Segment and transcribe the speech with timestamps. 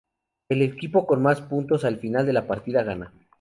[0.49, 3.13] El equipo con más puntos al final de la partida gana.